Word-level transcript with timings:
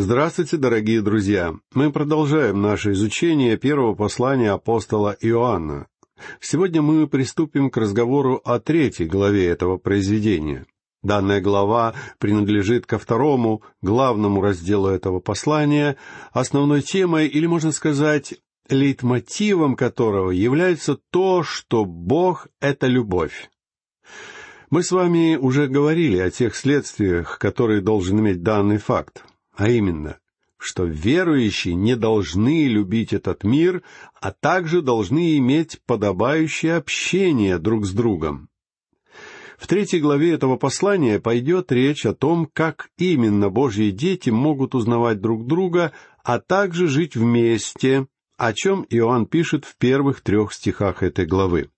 Здравствуйте, 0.00 0.58
дорогие 0.58 1.02
друзья! 1.02 1.56
Мы 1.74 1.90
продолжаем 1.90 2.62
наше 2.62 2.92
изучение 2.92 3.56
первого 3.56 3.96
послания 3.96 4.52
апостола 4.52 5.16
Иоанна. 5.20 5.88
Сегодня 6.40 6.82
мы 6.82 7.08
приступим 7.08 7.68
к 7.68 7.76
разговору 7.78 8.40
о 8.44 8.60
третьей 8.60 9.06
главе 9.06 9.48
этого 9.48 9.76
произведения. 9.76 10.66
Данная 11.02 11.40
глава 11.40 11.94
принадлежит 12.20 12.86
ко 12.86 12.96
второму, 13.00 13.64
главному 13.82 14.40
разделу 14.40 14.86
этого 14.86 15.18
послания, 15.18 15.96
основной 16.30 16.82
темой, 16.82 17.26
или, 17.26 17.46
можно 17.46 17.72
сказать, 17.72 18.34
лейтмотивом 18.68 19.74
которого 19.74 20.30
является 20.30 20.96
то, 21.10 21.42
что 21.42 21.84
Бог— 21.84 22.46
это 22.60 22.86
любовь. 22.86 23.50
Мы 24.70 24.84
с 24.84 24.92
вами 24.92 25.34
уже 25.34 25.66
говорили 25.66 26.18
о 26.18 26.30
тех 26.30 26.54
следствиях, 26.54 27.40
которые 27.40 27.80
должен 27.80 28.20
иметь 28.20 28.44
данный 28.44 28.78
факт, 28.78 29.24
а 29.58 29.68
именно, 29.68 30.20
что 30.56 30.84
верующие 30.84 31.74
не 31.74 31.96
должны 31.96 32.68
любить 32.68 33.12
этот 33.12 33.42
мир, 33.42 33.82
а 34.20 34.30
также 34.30 34.82
должны 34.82 35.36
иметь 35.38 35.80
подобающее 35.84 36.76
общение 36.76 37.58
друг 37.58 37.84
с 37.84 37.92
другом. 37.92 38.48
В 39.58 39.66
третьей 39.66 39.98
главе 39.98 40.32
этого 40.32 40.56
послания 40.56 41.18
пойдет 41.18 41.72
речь 41.72 42.06
о 42.06 42.14
том, 42.14 42.48
как 42.50 42.90
именно 42.96 43.50
Божьи 43.50 43.90
дети 43.90 44.30
могут 44.30 44.76
узнавать 44.76 45.20
друг 45.20 45.44
друга, 45.44 45.92
а 46.22 46.38
также 46.38 46.86
жить 46.86 47.16
вместе, 47.16 48.06
о 48.36 48.52
чем 48.52 48.86
Иоанн 48.88 49.26
пишет 49.26 49.64
в 49.64 49.76
первых 49.76 50.20
трех 50.20 50.52
стихах 50.52 51.02
этой 51.02 51.26
главы. 51.26 51.70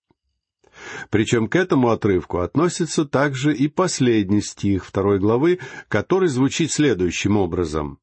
Причем 1.11 1.49
к 1.49 1.57
этому 1.57 1.91
отрывку 1.91 2.39
относится 2.39 3.05
также 3.05 3.55
и 3.55 3.69
последний 3.69 4.43
стих 4.43 4.85
второй 4.85 5.19
главы, 5.19 5.59
который 5.89 6.29
звучит 6.29 6.73
следующим 6.73 7.37
образом. 7.37 7.99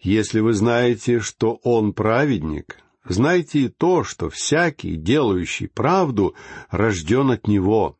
«Если 0.00 0.40
вы 0.40 0.52
знаете, 0.52 1.20
что 1.20 1.60
Он 1.62 1.92
праведник, 1.92 2.78
знайте 3.04 3.60
и 3.60 3.68
то, 3.68 4.04
что 4.04 4.30
всякий, 4.30 4.96
делающий 4.96 5.68
правду, 5.68 6.34
рожден 6.70 7.30
от 7.30 7.46
Него». 7.46 7.98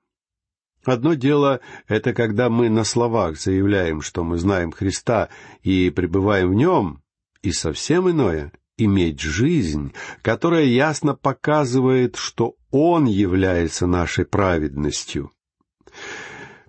Одно 0.85 1.15
дело— 1.15 1.61
это 1.89 2.13
когда 2.13 2.49
мы 2.49 2.71
на 2.71 2.85
словах 2.85 3.41
заявляем, 3.41 4.03
что 4.03 4.23
мы 4.23 4.39
знаем 4.39 4.71
Христа 4.71 5.31
и 5.63 5.91
пребываем 5.91 6.51
в 6.51 6.55
Нем, 6.55 7.03
и 7.43 7.51
совсем 7.51 8.09
иное 8.09 8.53
иметь 8.77 9.21
жизнь, 9.21 9.93
которая 10.23 10.65
ясно 10.65 11.15
показывает, 11.15 12.17
что 12.17 12.55
Он 12.79 13.07
является 13.07 13.87
нашей 13.87 14.27
праведностью. 14.27 15.33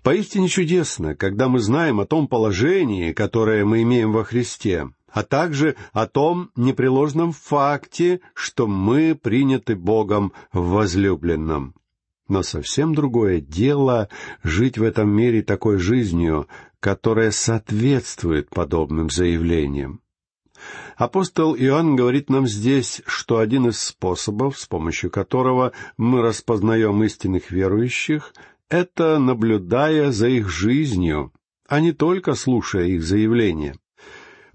Поистине 0.04 0.48
чудесно, 0.48 1.16
когда 1.16 1.50
мы 1.50 1.60
знаем 1.60 2.00
о 2.00 2.06
том 2.06 2.30
положении, 2.30 3.12
которое 3.12 3.66
мы 3.66 3.82
имеем 3.82 4.14
во 4.14 4.24
Христе, 4.24 4.90
а 5.12 5.24
также 5.24 5.76
о 5.92 6.08
том 6.08 6.50
непреложном 6.56 7.34
факте, 7.34 8.22
что 8.34 8.68
мы 8.68 9.20
приняты 9.22 9.76
Богом 9.76 10.32
в 10.54 10.70
возлюбленном. 10.70 11.76
Но 12.30 12.42
совсем 12.42 12.96
другое 12.96 13.42
дело 13.42 14.08
жить 14.44 14.78
в 14.78 14.84
этом 14.84 15.10
мире 15.10 15.42
такой 15.42 15.78
жизнью, 15.78 16.48
которая 16.80 17.32
соответствует 17.32 18.50
подобным 18.50 19.10
заявлениям. 19.10 20.00
Апостол 20.96 21.56
Иоанн 21.56 21.96
говорит 21.96 22.30
нам 22.30 22.48
здесь, 22.48 23.02
что 23.06 23.38
один 23.38 23.68
из 23.68 23.80
способов, 23.80 24.58
с 24.58 24.66
помощью 24.66 25.12
которого 25.12 25.72
мы 25.98 26.22
распознаем 26.22 27.04
истинных 27.04 27.52
верующих, 27.52 28.34
это 28.70 29.20
наблюдая 29.20 30.12
за 30.12 30.28
их 30.28 30.50
жизнью, 30.50 31.32
а 31.68 31.80
не 31.80 31.92
только 31.92 32.34
слушая 32.34 32.88
их 32.88 33.04
заявления. 33.04 33.76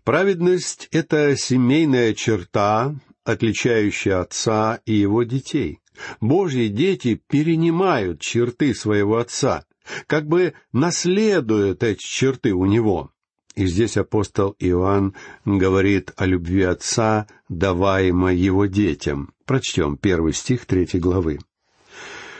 Праведность— 0.04 0.88
это 0.90 1.36
семейная 1.36 2.12
черта, 2.14 2.94
отличающая 3.24 4.20
отца 4.20 4.80
и 4.84 4.94
его 4.94 5.22
детей. 5.22 5.78
Божьи 6.20 6.68
дети 6.68 7.22
перенимают 7.28 8.20
черты 8.20 8.74
своего 8.74 9.18
отца, 9.18 9.64
как 10.06 10.26
бы 10.26 10.54
наследуют 10.72 11.82
эти 11.82 12.02
черты 12.02 12.52
у 12.52 12.66
него. 12.66 13.11
И 13.54 13.66
здесь 13.66 13.98
апостол 13.98 14.56
Иоанн 14.58 15.14
говорит 15.44 16.12
о 16.16 16.24
любви 16.24 16.62
Отца, 16.62 17.26
даваемой 17.48 18.36
его 18.36 18.64
детям. 18.66 19.34
Прочтем 19.44 19.98
первый 19.98 20.32
стих 20.32 20.64
третьей 20.64 21.00
главы. 21.00 21.38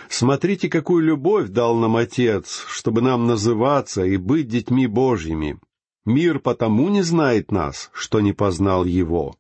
«Смотрите, 0.09 0.69
какую 0.69 1.05
любовь 1.05 1.49
дал 1.49 1.77
нам 1.77 1.97
Отец, 1.97 2.65
чтобы 2.69 3.03
нам 3.03 3.27
называться 3.27 4.05
и 4.05 4.17
быть 4.17 4.49
детьми 4.49 4.87
Божьими. 4.87 5.59
Мир 6.05 6.39
потому 6.39 6.89
не 6.89 7.03
знает 7.03 7.50
нас, 7.50 7.91
что 7.93 8.21
не 8.21 8.33
познал 8.33 8.84
Его». 8.84 9.37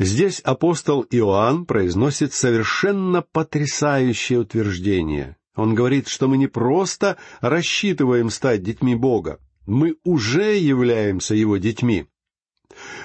Здесь 0.00 0.40
апостол 0.40 1.04
Иоанн 1.10 1.66
произносит 1.66 2.32
совершенно 2.32 3.22
потрясающее 3.22 4.38
утверждение. 4.38 5.36
Он 5.56 5.74
говорит, 5.74 6.06
что 6.06 6.28
мы 6.28 6.36
не 6.36 6.46
просто 6.46 7.16
рассчитываем 7.40 8.30
стать 8.30 8.62
детьми 8.62 8.94
Бога, 8.94 9.40
мы 9.68 9.96
уже 10.02 10.56
являемся 10.56 11.34
его 11.34 11.58
детьми. 11.58 12.06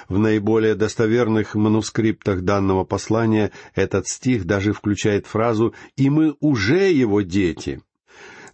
В 0.08 0.18
наиболее 0.18 0.74
достоверных 0.74 1.54
манускриптах 1.54 2.42
данного 2.42 2.84
послания 2.84 3.52
этот 3.74 4.08
стих 4.08 4.44
даже 4.44 4.72
включает 4.72 5.26
фразу 5.26 5.74
«и 5.96 6.10
мы 6.10 6.36
уже 6.40 6.90
его 6.90 7.22
дети». 7.22 7.82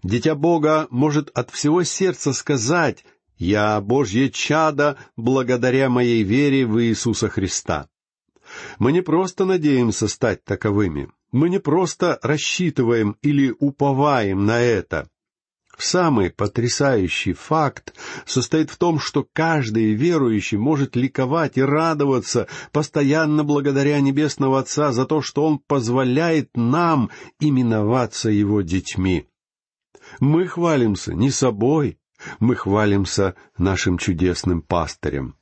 Дитя 0.02 0.34
Бога 0.34 0.86
может 0.90 1.30
от 1.34 1.50
всего 1.50 1.82
сердца 1.84 2.32
сказать 2.32 3.04
«Я 3.36 3.80
Божье 3.80 4.30
чадо 4.30 4.96
благодаря 5.16 5.90
моей 5.90 6.22
вере 6.22 6.66
в 6.66 6.82
Иисуса 6.82 7.28
Христа». 7.28 7.88
Мы 8.78 8.92
не 8.92 9.02
просто 9.02 9.44
надеемся 9.44 10.08
стать 10.08 10.42
таковыми, 10.44 11.10
мы 11.30 11.48
не 11.48 11.60
просто 11.60 12.18
рассчитываем 12.22 13.16
или 13.22 13.54
уповаем 13.58 14.46
на 14.46 14.60
это. 14.60 15.08
Самый 15.80 16.28
потрясающий 16.28 17.32
факт 17.32 17.94
состоит 18.26 18.70
в 18.70 18.76
том, 18.76 19.00
что 19.00 19.26
каждый 19.32 19.94
верующий 19.94 20.58
может 20.58 20.94
ликовать 20.94 21.56
и 21.56 21.62
радоваться 21.62 22.48
постоянно 22.70 23.44
благодаря 23.44 23.98
Небесного 24.00 24.58
Отца 24.58 24.92
за 24.92 25.06
то, 25.06 25.22
что 25.22 25.46
Он 25.46 25.58
позволяет 25.58 26.50
нам 26.54 27.10
именоваться 27.40 28.28
Его 28.28 28.60
детьми. 28.60 29.26
Мы 30.18 30.46
хвалимся 30.46 31.14
не 31.14 31.30
собой, 31.30 31.98
мы 32.40 32.56
хвалимся 32.56 33.34
нашим 33.56 33.96
чудесным 33.96 34.60
пастырем. 34.60 35.34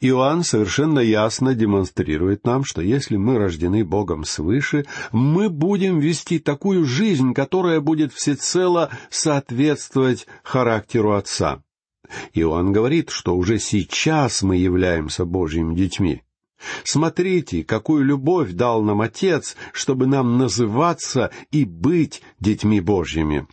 Иоанн 0.00 0.44
совершенно 0.44 1.00
ясно 1.00 1.54
демонстрирует 1.54 2.44
нам, 2.44 2.64
что 2.64 2.80
если 2.80 3.16
мы 3.16 3.38
рождены 3.38 3.84
Богом 3.84 4.24
свыше, 4.24 4.86
мы 5.12 5.48
будем 5.48 5.98
вести 5.98 6.38
такую 6.38 6.84
жизнь, 6.84 7.34
которая 7.34 7.80
будет 7.80 8.12
всецело 8.12 8.90
соответствовать 9.10 10.26
характеру 10.42 11.14
Отца. 11.14 11.62
Иоанн 12.32 12.72
говорит, 12.72 13.10
что 13.10 13.36
уже 13.36 13.58
сейчас 13.58 14.42
мы 14.42 14.56
являемся 14.56 15.24
Божьими 15.24 15.74
детьми. 15.74 16.22
Смотрите, 16.84 17.64
какую 17.64 18.04
любовь 18.04 18.52
дал 18.52 18.82
нам 18.82 19.00
Отец, 19.00 19.56
чтобы 19.72 20.06
нам 20.06 20.38
называться 20.38 21.30
и 21.50 21.64
быть 21.64 22.22
детьми 22.40 22.80
Божьими. 22.80 23.46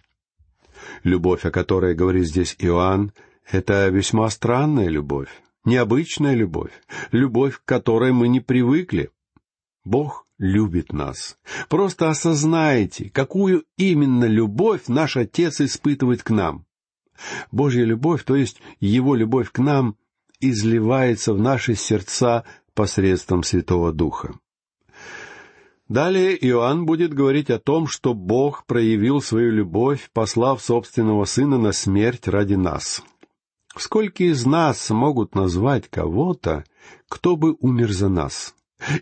Любовь, 1.03 1.45
о 1.45 1.51
которой 1.51 1.95
говорит 1.95 2.27
здесь 2.27 2.55
Иоанн, 2.59 3.11
это 3.51 3.89
весьма 3.89 4.29
странная 4.29 4.87
любовь 4.87 5.29
необычная 5.65 6.35
любовь, 6.35 6.71
любовь, 7.11 7.59
к 7.59 7.65
которой 7.65 8.11
мы 8.11 8.27
не 8.27 8.39
привыкли. 8.39 9.09
Бог 9.83 10.25
любит 10.37 10.93
нас. 10.93 11.37
Просто 11.69 12.09
осознайте, 12.09 13.09
какую 13.09 13.65
именно 13.77 14.25
любовь 14.25 14.87
наш 14.87 15.17
Отец 15.17 15.61
испытывает 15.61 16.23
к 16.23 16.29
нам. 16.29 16.65
Божья 17.51 17.83
любовь, 17.83 18.23
то 18.23 18.35
есть 18.35 18.61
Его 18.79 19.15
любовь 19.15 19.51
к 19.51 19.59
нам, 19.59 19.95
изливается 20.39 21.33
в 21.33 21.39
наши 21.39 21.75
сердца 21.75 22.43
посредством 22.73 23.43
Святого 23.43 23.93
Духа. 23.93 24.37
Далее 25.87 26.35
Иоанн 26.47 26.85
будет 26.85 27.13
говорить 27.13 27.51
о 27.51 27.59
том, 27.59 27.87
что 27.87 28.15
Бог 28.15 28.65
проявил 28.65 29.21
свою 29.21 29.51
любовь, 29.51 30.09
послав 30.13 30.61
собственного 30.61 31.25
Сына 31.25 31.59
на 31.59 31.71
смерть 31.71 32.27
ради 32.27 32.55
нас— 32.55 33.03
Сколько 33.77 34.23
из 34.23 34.45
нас 34.45 34.89
могут 34.89 35.35
назвать 35.35 35.89
кого-то, 35.89 36.63
кто 37.09 37.35
бы 37.35 37.57
умер 37.59 37.91
за 37.91 38.07
нас? 38.07 38.55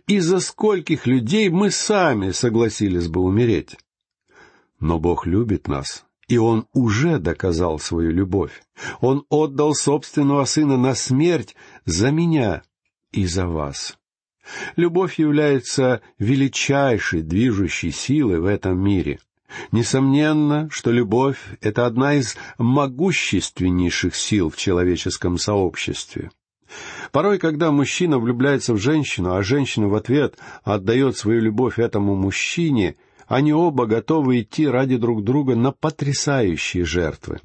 И 0.07 0.19
за 0.19 0.39
скольких 0.39 1.05
людей 1.05 1.49
мы 1.49 1.69
сами 1.69 2.31
согласились 2.31 3.07
бы 3.07 3.21
умереть? 3.21 3.77
Но 4.79 4.99
Бог 4.99 5.27
любит 5.27 5.67
нас, 5.67 6.05
и 6.27 6.37
Он 6.37 6.67
уже 6.73 7.19
доказал 7.19 7.79
свою 7.79 8.11
любовь. 8.11 8.63
Он 8.99 9.25
отдал 9.29 9.75
собственного 9.75 10.45
Сына 10.45 10.77
на 10.77 10.95
смерть 10.95 11.55
за 11.85 12.11
меня 12.11 12.63
и 13.11 13.25
за 13.25 13.45
вас. 13.47 13.97
Любовь 14.75 15.19
является 15.19 16.01
величайшей 16.17 17.21
движущей 17.21 17.91
силой 17.91 18.39
в 18.39 18.45
этом 18.45 18.79
мире— 18.79 19.19
Несомненно, 19.71 20.69
что 20.71 20.91
любовь— 20.91 21.37
это 21.61 21.85
одна 21.85 22.15
из 22.15 22.35
могущественнейших 22.57 24.15
сил 24.15 24.49
в 24.49 24.57
человеческом 24.57 25.37
сообществе. 25.37 26.31
Порой, 27.11 27.37
когда 27.37 27.71
мужчина 27.71 28.17
влюбляется 28.17 28.73
в 28.73 28.77
женщину, 28.77 29.35
а 29.35 29.43
женщина 29.43 29.87
в 29.87 29.95
ответ 29.95 30.37
отдает 30.63 31.17
свою 31.17 31.41
любовь 31.41 31.77
этому 31.77 32.15
мужчине, 32.15 32.95
они 33.27 33.53
оба 33.53 33.85
готовы 33.85 34.41
идти 34.41 34.67
ради 34.67 34.97
друг 34.97 35.23
друга 35.23 35.55
на 35.55 35.71
потрясающие 35.71 36.83
жертвы. 36.83 37.41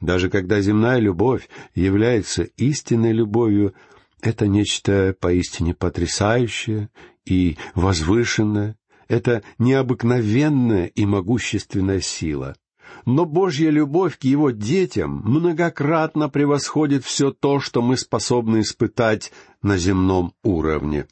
Даже 0.00 0.30
когда 0.30 0.60
земная 0.60 0.98
любовь 0.98 1.48
является 1.74 2.44
истинной 2.44 3.12
любовью, 3.12 3.74
это 4.22 4.46
нечто 4.46 5.14
поистине 5.20 5.74
потрясающее 5.74 6.88
и 7.26 7.58
возвышенное, 7.74 8.76
это 9.08 9.42
необыкновенная 9.58 10.86
и 10.86 11.06
могущественная 11.06 12.00
сила. 12.00 12.56
Но 13.04 13.24
Божья 13.24 13.70
любовь 13.70 14.18
к 14.18 14.24
Его 14.24 14.50
детям 14.50 15.22
многократно 15.24 16.28
превосходит 16.28 17.04
все 17.04 17.30
то, 17.30 17.60
что 17.60 17.82
мы 17.82 17.96
способны 17.96 18.60
испытать 18.60 19.32
на 19.62 19.76
земном 19.76 20.34
уровне. 20.42 21.06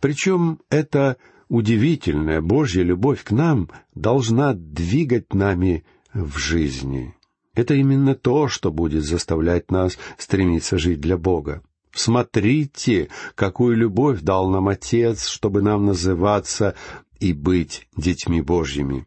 Причем 0.00 0.60
эта 0.70 1.16
удивительная 1.48 2.40
Божья 2.40 2.82
любовь 2.82 3.24
к 3.24 3.30
нам 3.30 3.70
должна 3.94 4.54
двигать 4.54 5.34
нами 5.34 5.84
в 6.12 6.36
жизни. 6.38 7.14
Это 7.54 7.74
именно 7.74 8.14
то, 8.14 8.48
что 8.48 8.72
будет 8.72 9.04
заставлять 9.04 9.70
нас 9.70 9.96
стремиться 10.18 10.78
жить 10.78 11.00
для 11.00 11.16
Бога. 11.16 11.62
Смотрите, 11.94 13.08
какую 13.34 13.76
любовь 13.76 14.20
дал 14.20 14.50
нам 14.50 14.68
Отец, 14.68 15.26
чтобы 15.26 15.62
нам 15.62 15.86
называться 15.86 16.74
и 17.20 17.32
быть 17.32 17.86
детьми 17.96 18.42
Божьими. 18.42 19.06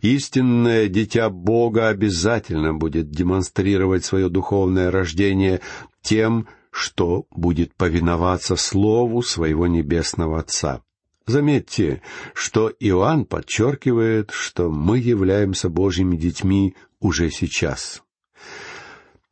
Истинное 0.00 0.88
дитя 0.88 1.28
Бога 1.30 1.88
обязательно 1.88 2.72
будет 2.72 3.10
демонстрировать 3.10 4.04
свое 4.04 4.28
духовное 4.28 4.90
рождение 4.90 5.60
тем, 6.00 6.48
что 6.70 7.26
будет 7.30 7.74
повиноваться 7.74 8.56
Слову 8.56 9.22
своего 9.22 9.66
Небесного 9.66 10.40
Отца. 10.40 10.82
Заметьте, 11.26 12.02
что 12.34 12.70
Иоанн 12.80 13.24
подчеркивает, 13.24 14.30
что 14.30 14.70
мы 14.70 14.98
являемся 14.98 15.68
Божьими 15.68 16.16
детьми 16.16 16.74
уже 17.00 17.30
сейчас. 17.30 18.03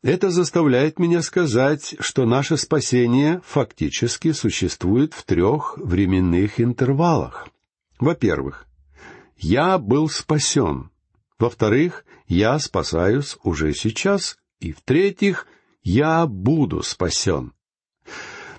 Это 0.02 0.31
заставляет 0.31 0.99
меня 0.99 1.22
сказать, 1.22 1.94
что 2.00 2.26
наше 2.26 2.56
спасение 2.56 3.40
фактически 3.46 4.32
существует 4.32 5.14
в 5.14 5.22
трех 5.22 5.78
временных 5.78 6.60
интервалах. 6.60 7.49
Во-первых, 8.00 8.66
я 9.38 9.78
был 9.78 10.08
спасен. 10.08 10.90
Во-вторых, 11.38 12.04
я 12.26 12.58
спасаюсь 12.58 13.37
уже 13.44 13.75
сейчас. 13.75 14.38
И 14.58 14.72
в-третьих, 14.72 15.46
я 15.84 16.26
буду 16.26 16.82
спасен. 16.82 17.52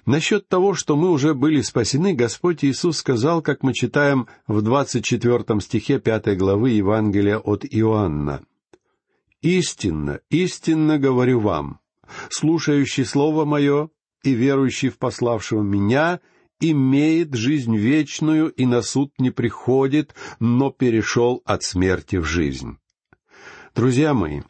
Насчет 0.05 0.47
того, 0.47 0.73
что 0.73 0.95
мы 0.95 1.11
уже 1.11 1.33
были 1.33 1.61
спасены, 1.61 2.13
Господь 2.13 2.63
Иисус 2.63 2.97
сказал, 2.97 3.41
как 3.41 3.63
мы 3.63 3.73
читаем 3.73 4.27
в 4.47 4.61
двадцать 4.61 5.03
четвертом 5.03 5.59
стихе 5.59 5.99
пятой 5.99 6.37
главы 6.37 6.71
Евангелия 6.71 7.37
от 7.37 7.65
Иоанна. 7.65 8.43
«Истинно, 9.43 10.21
истинно 10.29 10.97
говорю 10.97 11.41
вам, 11.41 11.81
слушающий 12.29 13.03
Слово 13.03 13.43
Мое 13.43 13.89
и 14.23 14.31
верующий 14.31 14.87
в 14.87 14.97
пославшего 14.97 15.61
Меня 15.61 16.21
имеет 16.61 17.35
жизнь 17.35 17.75
вечную 17.75 18.49
и 18.49 18.65
на 18.65 18.81
суд 18.81 19.11
не 19.19 19.31
приходит, 19.31 20.15
но 20.39 20.71
перешел 20.71 21.41
от 21.43 21.61
смерти 21.63 22.15
в 22.15 22.23
жизнь». 22.23 22.77
Друзья 23.75 24.13
мои, 24.13 24.43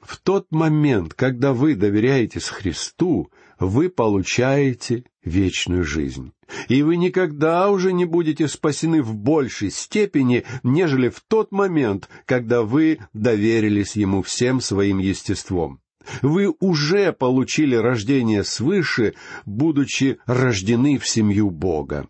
в 0.00 0.16
тот 0.16 0.46
момент, 0.50 1.12
когда 1.12 1.52
вы 1.52 1.74
доверяетесь 1.74 2.48
Христу, 2.48 3.30
вы 3.58 3.88
получаете 3.88 5.04
вечную 5.24 5.84
жизнь. 5.84 6.32
И 6.68 6.82
вы 6.82 6.96
никогда 6.96 7.70
уже 7.70 7.92
не 7.92 8.04
будете 8.04 8.48
спасены 8.48 9.02
в 9.02 9.14
большей 9.14 9.70
степени, 9.70 10.44
нежели 10.62 11.08
в 11.08 11.20
тот 11.20 11.52
момент, 11.52 12.08
когда 12.24 12.62
вы 12.62 13.00
доверились 13.12 13.96
Ему 13.96 14.22
всем 14.22 14.60
своим 14.60 14.98
естеством. 14.98 15.80
Вы 16.22 16.54
уже 16.58 17.12
получили 17.12 17.74
рождение 17.74 18.42
свыше, 18.42 19.14
будучи 19.44 20.18
рождены 20.24 20.98
в 20.98 21.06
семью 21.06 21.50
Бога. 21.50 22.08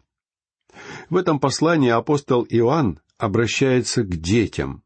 В 1.11 1.17
этом 1.17 1.41
послании 1.41 1.91
апостол 1.91 2.47
Иоанн 2.49 3.01
обращается 3.17 4.05
к 4.05 4.17
детям. 4.17 4.85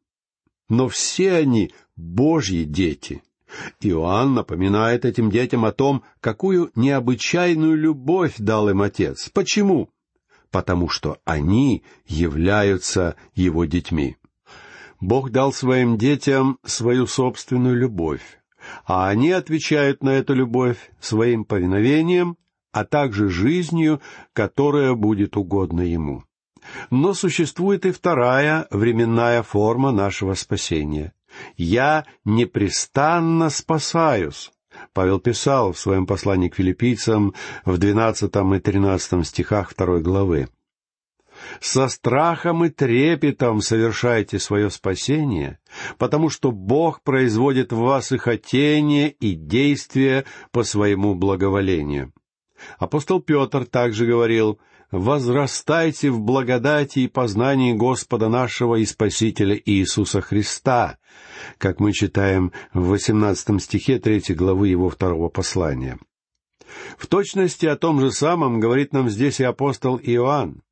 Но 0.71 0.89
все 0.89 1.35
они 1.35 1.73
Божьи 1.97 2.65
дети— 2.65 3.23
Иоанн 3.81 4.35
напоминает 4.35 5.05
этим 5.05 5.31
детям 5.31 5.65
о 5.65 5.73
том, 5.73 6.03
какую 6.21 6.71
необычайную 6.75 7.77
любовь 7.77 8.35
дал 8.39 8.69
им 8.69 8.83
Отец. 8.83 9.29
Почему? 9.31 9.91
Потому 10.51 10.89
что 10.89 11.19
они 11.25 11.83
являются 12.07 13.17
Его 13.35 13.65
детьми. 13.65 14.17
Бог 15.01 15.31
дал 15.31 15.53
своим 15.53 15.99
детям 15.99 16.59
свою 16.65 17.07
собственную 17.07 17.77
любовь, 17.77 18.23
а 18.87 19.09
они 19.09 19.33
отвечают 19.33 20.03
на 20.03 20.11
эту 20.11 20.35
любовь 20.35 20.79
своим 21.01 21.45
повиновением, 21.45 22.37
а 22.71 22.85
также 22.85 23.29
жизнью, 23.29 24.01
которая 24.33 24.95
будет 24.95 25.37
угодна 25.37 25.81
Ему. 25.81 26.25
Но 26.91 27.13
существует 27.15 27.85
и 27.87 27.91
вторая 27.91 28.69
временная 28.71 29.43
форма 29.43 29.91
нашего 29.91 30.35
спасения— 30.35 31.13
«Я 31.57 32.05
непрестанно 32.25 33.51
спасаюсь». 33.51 34.51
Павел 34.93 35.21
писал 35.21 35.73
в 35.73 35.79
своем 35.79 36.07
послании 36.07 36.49
к 36.49 36.57
филиппийцам 36.57 37.35
в 37.65 37.79
двенадцатом 37.79 38.55
и 38.55 38.61
тринадцатом 38.61 39.25
стихах 39.25 39.71
второй 39.71 40.01
главы. 40.01 40.49
«Со 41.61 41.89
страхом 41.89 42.65
и 42.65 42.69
трепетом 42.69 43.63
совершайте 43.63 44.39
свое 44.39 44.71
спасение, 44.71 45.59
потому 45.99 46.29
что 46.29 46.53
Бог 46.53 47.03
производит 47.03 47.73
в 47.73 47.79
вас 47.79 48.13
и 48.13 48.19
хотение, 48.19 49.11
и 49.11 49.35
действие 49.35 50.25
по 50.51 50.63
своему 50.63 51.15
благоволению». 51.15 52.13
Апостол 52.79 53.21
Петр 53.21 53.65
также 53.65 54.07
говорил, 54.07 54.61
возрастайте 54.93 56.11
в 56.11 56.21
благодати 56.21 57.01
и 57.01 57.09
познании 57.09 57.73
Господа 57.73 58.29
нашего 58.29 58.77
и 58.77 58.85
Спасителя 58.85 59.61
Иисуса 59.65 60.21
Христа, 60.21 60.99
как 61.59 61.81
мы 61.81 61.93
читаем 61.93 62.53
в 62.73 62.89
восемнадцатом 62.89 63.59
стихе 63.59 63.99
третьей 63.99 64.37
главы 64.37 64.69
его 64.69 64.91
второго 64.91 65.29
послания. 65.29 65.99
В 66.97 67.07
точности 67.07 67.67
о 67.67 67.77
том 67.77 68.01
же 68.01 68.13
самом 68.13 68.61
говорит 68.61 68.93
нам 68.93 69.09
здесь 69.09 69.41
и 69.41 69.45
апостол 69.45 69.99
Иоанн. 70.01 70.63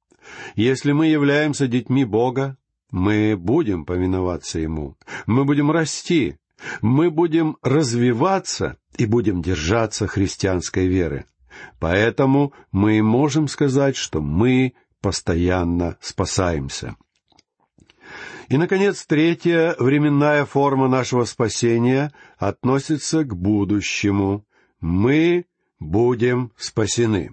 Если 0.55 0.93
мы 0.93 1.07
являемся 1.07 1.67
детьми 1.67 2.05
Бога, 2.05 2.57
мы 2.91 3.37
будем 3.37 3.85
повиноваться 3.85 4.59
Ему, 4.59 4.97
мы 5.27 5.45
будем 5.45 5.71
расти, 5.71 6.37
мы 6.83 7.11
будем 7.11 7.57
развиваться 7.63 8.77
и 8.99 9.07
будем 9.07 9.41
держаться 9.43 10.07
христианской 10.07 10.87
веры. 10.87 11.25
Поэтому 11.79 12.53
мы 12.73 13.03
можем 13.03 13.49
сказать, 13.49 13.97
что 13.97 14.21
мы 14.21 14.75
постоянно 15.01 15.97
спасаемся. 16.01 16.97
И, 18.49 18.57
наконец, 18.57 19.07
третья 19.07 19.77
временная 19.79 20.45
форма 20.45 20.89
нашего 20.89 21.25
спасения 21.25 22.13
относится 22.37 23.25
к 23.25 23.35
будущему. 23.35 24.45
Мы 24.81 25.47
будем 25.79 26.53
спасены. 26.57 27.31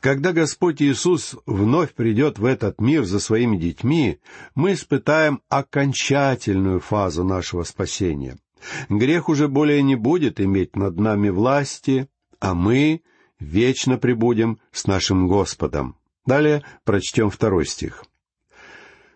Когда 0.00 0.32
Господь 0.32 0.82
Иисус 0.82 1.34
вновь 1.46 1.94
придет 1.94 2.38
в 2.38 2.44
этот 2.44 2.80
мир 2.80 3.04
за 3.04 3.18
своими 3.20 3.56
детьми, 3.56 4.18
мы 4.54 4.74
испытаем 4.74 5.40
окончательную 5.48 6.80
фазу 6.80 7.24
нашего 7.24 7.64
спасения. 7.64 8.36
Грех 8.88 9.28
уже 9.28 9.48
более 9.48 9.82
не 9.82 9.96
будет 9.96 10.40
иметь 10.40 10.76
над 10.76 10.98
нами 10.98 11.28
власти, 11.28 12.08
а 12.40 12.54
мы 12.54 13.02
вечно 13.44 13.98
пребудем 13.98 14.58
с 14.72 14.86
нашим 14.86 15.28
Господом. 15.28 15.96
Далее 16.26 16.64
прочтем 16.84 17.30
второй 17.30 17.66
стих. 17.66 18.04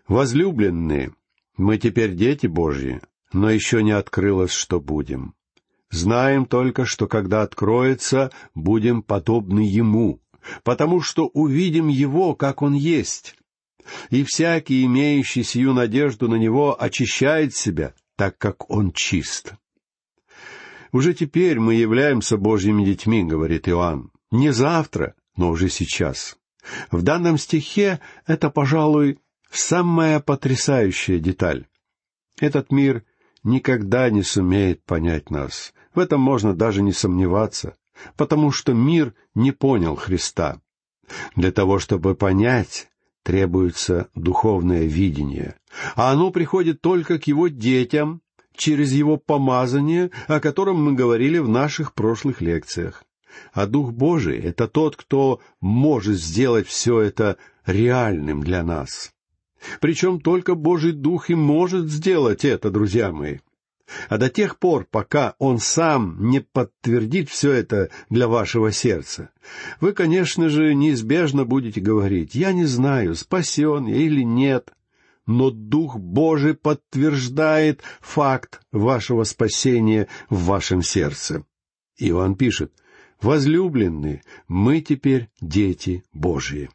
«Возлюбленные, 0.07 1.11
мы 1.57 1.77
теперь 1.77 2.15
дети 2.15 2.47
Божьи, 2.47 3.01
но 3.33 3.49
еще 3.49 3.83
не 3.83 3.91
открылось, 3.91 4.51
что 4.51 4.79
будем. 4.79 5.33
Знаем 5.91 6.45
только, 6.45 6.85
что 6.85 7.07
когда 7.07 7.41
откроется, 7.41 8.31
будем 8.53 9.01
подобны 9.01 9.61
Ему, 9.61 10.21
потому 10.63 11.01
что 11.01 11.27
увидим 11.27 11.87
Его, 11.87 12.35
как 12.35 12.61
Он 12.61 12.73
есть. 12.73 13.35
И 14.11 14.23
всякий, 14.23 14.85
имеющий 14.85 15.43
сию 15.43 15.73
надежду 15.73 16.27
на 16.27 16.35
Него, 16.35 16.79
очищает 16.79 17.55
себя, 17.55 17.93
так 18.15 18.37
как 18.37 18.69
Он 18.69 18.91
чист. 18.91 19.53
Уже 20.91 21.13
теперь 21.13 21.59
мы 21.59 21.75
являемся 21.75 22.37
Божьими 22.37 22.83
детьми, 22.83 23.23
говорит 23.23 23.67
Иоанн. 23.67 24.11
Не 24.31 24.51
завтра, 24.51 25.15
но 25.35 25.49
уже 25.49 25.69
сейчас. 25.69 26.37
В 26.91 27.01
данном 27.01 27.37
стихе 27.37 27.99
это, 28.27 28.49
пожалуй, 28.49 29.19
самая 29.49 30.19
потрясающая 30.19 31.19
деталь. 31.19 31.65
Этот 32.39 32.71
мир 32.71 33.03
никогда 33.43 34.09
не 34.09 34.23
сумеет 34.23 34.83
понять 34.83 35.29
нас. 35.29 35.73
В 35.95 35.99
этом 35.99 36.21
можно 36.21 36.53
даже 36.53 36.81
не 36.81 36.91
сомневаться. 36.91 37.75
потому 38.15 38.51
что 38.51 38.73
мир 38.73 39.13
не 39.35 39.51
понял 39.51 39.95
Христа. 39.95 40.61
Для 41.35 41.51
того, 41.51 41.79
чтобы 41.79 42.15
понять, 42.15 42.87
требуется 43.23 44.09
духовное 44.15 44.83
видение, 44.83 45.55
а 45.95 46.11
оно 46.11 46.31
приходит 46.31 46.81
только 46.81 47.19
к 47.19 47.27
его 47.27 47.47
детям 47.47 48.21
через 48.55 48.91
его 48.91 49.17
помазание, 49.17 50.11
о 50.27 50.39
котором 50.39 50.83
мы 50.83 50.93
говорили 50.93 51.37
в 51.39 51.47
наших 51.47 51.93
прошлых 51.93 52.41
лекциях. 52.41 53.03
А 53.53 53.65
Дух 53.65 53.91
Божий— 53.91 54.39
это 54.43 54.67
тот, 54.67 54.95
кто 54.95 55.39
может 55.61 56.17
сделать 56.17 56.67
все 56.67 57.01
это 57.01 57.37
реальным 57.65 58.41
для 58.41 58.63
нас. 58.63 59.13
Причем 59.81 60.19
только 60.19 60.55
Божий 60.55 60.93
Дух 60.93 61.29
и 61.29 61.35
может 61.35 61.89
сделать 61.89 62.45
это, 62.45 62.71
друзья 62.71 63.11
мои. 63.11 63.39
А 64.07 64.17
до 64.17 64.29
тех 64.29 64.59
пор, 64.59 64.87
пока 64.89 65.35
Он 65.39 65.57
сам 65.57 66.29
не 66.29 66.41
подтвердит 66.41 67.29
все 67.29 67.51
это 67.51 67.89
для 68.09 68.27
вашего 68.27 68.71
сердца, 68.71 69.31
вы, 69.81 69.93
конечно 69.93 70.49
же, 70.49 70.75
неизбежно 70.75 71.43
будете 71.43 71.81
говорить, 71.81 72.35
«Я 72.35 72.53
не 72.53 72.65
знаю, 72.65 73.15
спасен 73.15 73.87
я 73.87 73.97
или 73.97 74.21
нет», 74.21 74.71
но 75.25 75.51
Дух 75.51 75.97
Божий 75.97 76.55
подтверждает 76.55 77.81
факт 78.01 78.61
вашего 78.71 79.23
спасения 79.23 80.07
в 80.29 80.45
вашем 80.45 80.81
сердце. 80.81 81.43
Иоанн 81.97 82.35
пишет, 82.35 82.73
«Возлюбленные, 83.21 84.23
мы 84.47 84.81
теперь 84.81 85.29
дети 85.41 86.03
Божьи». 86.13 86.69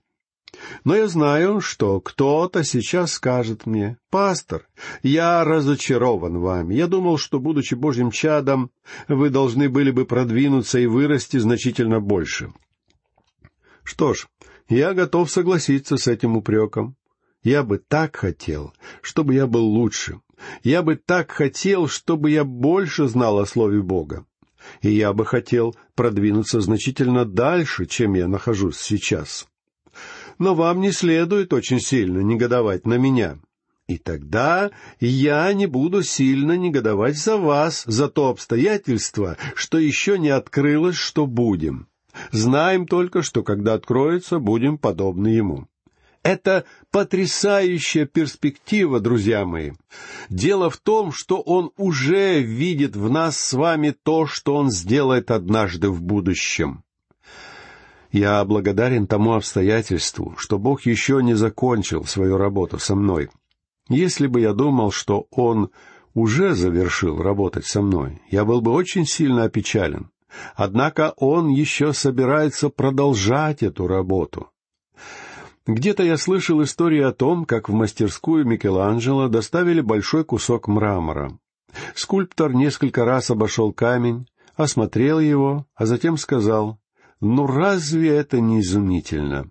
Но 0.84 0.94
я 0.94 1.08
знаю, 1.08 1.60
что 1.60 2.00
кто-то 2.00 2.62
сейчас 2.62 3.12
скажет 3.12 3.66
мне, 3.66 3.98
«Пастор, 4.10 4.68
я 5.02 5.42
разочарован 5.44 6.38
вами. 6.38 6.74
Я 6.74 6.86
думал, 6.86 7.18
что, 7.18 7.40
будучи 7.40 7.74
Божьим 7.74 8.10
чадом, 8.10 8.70
вы 9.08 9.30
должны 9.30 9.68
были 9.68 9.90
бы 9.90 10.04
продвинуться 10.04 10.78
и 10.78 10.86
вырасти 10.86 11.38
значительно 11.38 12.00
больше». 12.00 12.52
Что 13.82 14.14
ж, 14.14 14.28
я 14.68 14.94
готов 14.94 15.30
согласиться 15.30 15.96
с 15.96 16.08
этим 16.08 16.36
упреком. 16.36 16.96
Я 17.42 17.62
бы 17.62 17.78
так 17.78 18.16
хотел, 18.16 18.72
чтобы 19.02 19.34
я 19.34 19.46
был 19.46 19.64
лучше. 19.64 20.20
Я 20.62 20.82
бы 20.82 20.96
так 20.96 21.30
хотел, 21.30 21.88
чтобы 21.88 22.30
я 22.30 22.44
больше 22.44 23.06
знал 23.06 23.38
о 23.38 23.46
Слове 23.46 23.82
Бога. 23.82 24.24
И 24.82 24.90
я 24.90 25.12
бы 25.12 25.24
хотел 25.24 25.74
продвинуться 25.94 26.60
значительно 26.60 27.24
дальше, 27.24 27.86
чем 27.86 28.14
я 28.14 28.28
нахожусь 28.28 28.78
сейчас 28.78 29.46
но 30.38 30.54
вам 30.54 30.80
не 30.80 30.92
следует 30.92 31.52
очень 31.52 31.80
сильно 31.80 32.20
негодовать 32.20 32.86
на 32.86 32.94
меня. 32.94 33.38
И 33.86 33.98
тогда 33.98 34.70
я 34.98 35.52
не 35.52 35.66
буду 35.66 36.02
сильно 36.02 36.56
негодовать 36.56 37.18
за 37.18 37.36
вас, 37.36 37.84
за 37.86 38.08
то 38.08 38.28
обстоятельство, 38.28 39.36
что 39.54 39.78
еще 39.78 40.18
не 40.18 40.30
открылось, 40.30 40.96
что 40.96 41.26
будем. 41.26 41.88
Знаем 42.30 42.86
только, 42.86 43.22
что 43.22 43.42
когда 43.42 43.74
откроется, 43.74 44.38
будем 44.38 44.78
подобны 44.78 45.28
ему. 45.28 45.66
Это 46.24 46.64
потрясающая 46.90 48.06
перспектива, 48.06 48.98
друзья 48.98 49.44
мои. 49.44 49.72
Дело 50.30 50.70
в 50.70 50.78
том, 50.78 51.12
что 51.12 51.38
Он 51.38 51.70
уже 51.76 52.40
видит 52.40 52.96
в 52.96 53.10
нас 53.10 53.38
с 53.38 53.52
вами 53.52 53.94
то, 54.02 54.26
что 54.26 54.54
Он 54.56 54.70
сделает 54.70 55.30
однажды 55.30 55.90
в 55.90 56.00
будущем. 56.00 56.82
Я 58.10 58.42
благодарен 58.46 59.06
тому 59.06 59.34
обстоятельству, 59.34 60.34
что 60.38 60.58
Бог 60.58 60.86
еще 60.86 61.22
не 61.22 61.34
закончил 61.34 62.06
свою 62.06 62.38
работу 62.38 62.78
со 62.78 62.94
мной. 62.94 63.28
Если 63.90 64.26
бы 64.26 64.40
я 64.40 64.54
думал, 64.54 64.92
что 64.92 65.26
Он 65.30 65.70
уже 66.14 66.54
завершил 66.54 67.20
работать 67.20 67.66
со 67.66 67.82
мной, 67.82 68.22
я 68.30 68.46
был 68.46 68.62
бы 68.62 68.70
очень 68.70 69.04
сильно 69.04 69.44
опечален. 69.44 70.10
Однако 70.56 71.12
Он 71.18 71.48
еще 71.48 71.92
собирается 71.92 72.70
продолжать 72.70 73.62
эту 73.62 73.86
работу. 73.86 74.48
Где-то 75.66 76.02
я 76.02 76.18
слышал 76.18 76.62
историю 76.62 77.08
о 77.08 77.12
том, 77.12 77.46
как 77.46 77.68
в 77.68 77.72
мастерскую 77.72 78.44
Микеланджело 78.46 79.28
доставили 79.28 79.80
большой 79.80 80.24
кусок 80.24 80.68
мрамора. 80.68 81.38
Скульптор 81.94 82.52
несколько 82.52 83.04
раз 83.06 83.30
обошел 83.30 83.72
камень, 83.72 84.28
осмотрел 84.56 85.20
его, 85.20 85.66
а 85.74 85.86
затем 85.86 86.18
сказал, 86.18 86.78
ну 87.20 87.46
разве 87.46 88.10
это 88.10 88.40
не 88.40 88.60
изумительно? 88.60 89.50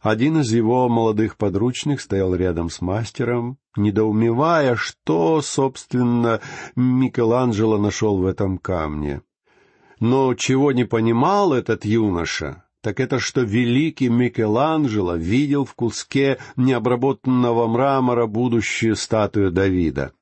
Один 0.00 0.40
из 0.40 0.50
его 0.50 0.88
молодых 0.88 1.36
подручных 1.36 2.00
стоял 2.00 2.34
рядом 2.34 2.70
с 2.70 2.80
мастером, 2.80 3.58
недоумевая, 3.76 4.74
что, 4.74 5.42
собственно, 5.42 6.40
Микеланджело 6.74 7.76
нашел 7.76 8.16
в 8.16 8.24
этом 8.24 8.56
камне. 8.56 9.20
Но 10.00 10.32
чего 10.32 10.72
не 10.72 10.84
понимал 10.84 11.52
этот 11.52 11.84
юноша, 11.84 12.64
так 12.82 13.00
это 13.00 13.18
что 13.18 13.42
великий 13.42 14.08
Микеланджело 14.08 15.16
видел 15.16 15.64
в 15.64 15.74
куске 15.74 16.38
необработанного 16.56 17.66
мрамора 17.66 18.26
будущую 18.26 18.96
статую 18.96 19.50
Давида. 19.50 20.12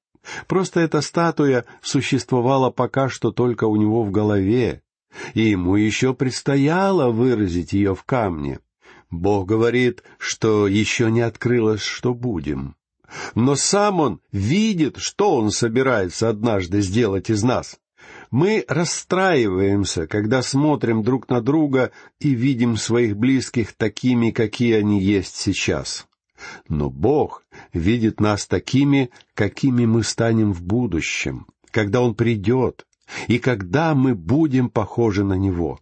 Просто 0.47 0.81
эта 0.81 1.00
статуя 1.00 1.65
существовала 1.83 2.71
пока 2.71 3.09
что 3.09 3.31
только 3.31 3.65
у 3.65 3.77
него 3.77 4.03
в 4.03 4.11
голове, 4.11 4.83
и 5.35 5.43
ему 5.43 5.77
еще 5.77 6.15
предстояло 6.15 7.11
выразить 7.11 7.73
ее 7.73 7.95
в 7.95 8.05
камне. 8.05 8.61
Бог 9.11 9.47
говорит, 9.47 10.03
что 10.19 10.69
еще 10.69 11.11
не 11.11 11.23
открылось, 11.23 11.81
что 11.81 12.12
будем. 12.12 12.77
Но 13.35 13.57
сам 13.57 14.00
Он 14.00 14.21
видит, 14.33 14.97
что 14.99 15.35
Он 15.37 15.50
собирается 15.50 16.29
однажды 16.29 16.83
сделать 16.83 17.31
из 17.31 17.43
нас. 17.43 17.79
Мы 18.30 18.64
расстраиваемся, 18.68 20.06
когда 20.06 20.42
смотрим 20.42 21.02
друг 21.02 21.28
на 21.28 21.40
друга 21.40 21.92
и 22.20 22.30
видим 22.30 22.76
своих 22.76 23.16
близких 23.16 23.73
такими, 23.73 24.30
какие 24.30 24.75
они 24.75 25.00
есть 25.00 25.37
сейчас. 25.37 26.06
Но 26.68 26.90
Бог 26.90 27.44
видит 27.73 28.20
нас 28.20 28.47
такими, 28.47 29.11
какими 29.35 29.87
мы 29.87 30.02
станем 30.02 30.52
в 30.52 30.62
будущем, 30.62 31.47
когда 31.70 32.02
Он 32.02 32.14
придет, 32.14 32.87
и 33.26 33.38
когда 33.38 33.94
мы 33.94 34.14
будем 34.14 34.68
похожи 34.68 35.25
на 35.25 35.35
Него. 35.35 35.80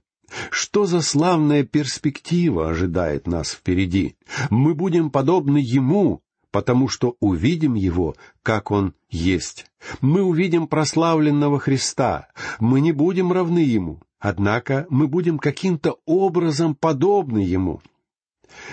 Что 0.50 0.86
за 0.86 1.02
славная 1.02 1.64
перспектива 1.64 2.70
ожидает 2.70 3.26
нас 3.26 3.50
впереди? 3.50 4.16
Мы 4.50 4.74
будем 4.74 5.10
подобны 5.10 5.58
Ему, 5.58 6.20
потому 6.56 6.88
что 6.88 7.16
увидим 7.20 7.74
Его, 7.74 8.16
как 8.42 8.70
Он 8.70 8.94
есть. 9.10 9.66
Мы 10.00 10.22
увидим 10.22 10.68
прославленного 10.68 11.58
Христа. 11.58 12.28
Мы 12.60 12.80
не 12.80 12.92
будем 12.92 13.30
равны 13.30 13.58
Ему, 13.58 14.00
однако 14.18 14.86
мы 14.88 15.06
будем 15.06 15.38
каким-то 15.38 15.98
образом 16.06 16.74
подобны 16.74 17.40
Ему. 17.40 17.82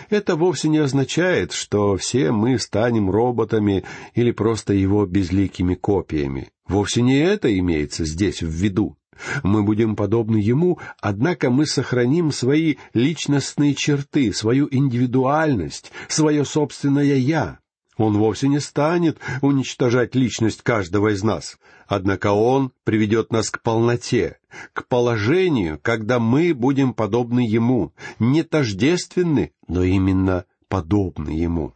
Это 0.10 0.38
вовсе 0.38 0.70
не 0.70 0.78
означает, 0.78 1.52
что 1.52 1.98
все 1.98 2.32
мы 2.32 2.58
станем 2.58 3.12
роботами 3.12 3.84
или 4.14 4.32
просто 4.32 4.74
его 4.74 5.06
безликими 5.06 5.76
копиями. 5.76 6.52
Вовсе 6.66 7.02
не 7.02 7.20
это 7.20 7.54
имеется 7.60 8.06
здесь 8.06 8.42
в 8.42 8.50
виду. 8.50 8.96
Мы 9.44 9.64
будем 9.64 9.96
подобны 9.96 10.38
ему, 10.38 10.80
однако 11.02 11.50
мы 11.50 11.66
сохраним 11.66 12.32
свои 12.32 12.76
личностные 12.94 13.76
черты, 13.76 14.34
свою 14.34 14.68
индивидуальность, 14.72 15.92
свое 16.08 16.46
собственное 16.46 17.16
«я». 17.16 17.60
Он 17.98 18.18
вовсе 18.18 18.48
не 18.48 18.60
станет 18.60 19.20
уничтожать 19.42 20.16
личность 20.16 20.62
каждого 20.62 21.14
из 21.14 21.24
нас. 21.24 21.58
Однако 21.88 22.32
Он 22.32 22.72
приведет 22.84 23.32
нас 23.32 23.50
к 23.50 23.62
полноте, 23.62 24.38
к 24.74 24.88
положению, 24.88 25.80
когда 25.82 26.20
мы 26.20 26.54
будем 26.54 26.94
подобны 26.94 27.42
Ему, 27.42 27.94
не 28.20 28.44
тождественны, 28.44 29.52
но 29.68 29.84
именно 29.84 30.46
подобны 30.68 31.30
Ему. 31.30 31.74